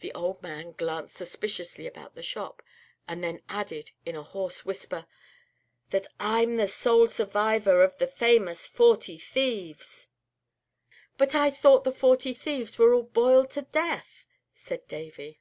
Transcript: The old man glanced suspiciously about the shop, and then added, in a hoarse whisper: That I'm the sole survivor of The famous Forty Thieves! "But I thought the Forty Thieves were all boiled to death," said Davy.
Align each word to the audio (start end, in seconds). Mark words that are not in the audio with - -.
The 0.00 0.12
old 0.12 0.42
man 0.42 0.72
glanced 0.72 1.16
suspiciously 1.16 1.86
about 1.86 2.14
the 2.16 2.22
shop, 2.22 2.62
and 3.08 3.24
then 3.24 3.40
added, 3.48 3.92
in 4.04 4.14
a 4.14 4.22
hoarse 4.22 4.66
whisper: 4.66 5.06
That 5.88 6.06
I'm 6.20 6.56
the 6.58 6.68
sole 6.68 7.06
survivor 7.08 7.82
of 7.82 7.96
The 7.96 8.06
famous 8.06 8.66
Forty 8.66 9.16
Thieves! 9.16 10.08
"But 11.16 11.34
I 11.34 11.50
thought 11.50 11.84
the 11.84 11.92
Forty 11.92 12.34
Thieves 12.34 12.76
were 12.78 12.92
all 12.92 13.04
boiled 13.04 13.52
to 13.52 13.62
death," 13.62 14.26
said 14.54 14.86
Davy. 14.86 15.40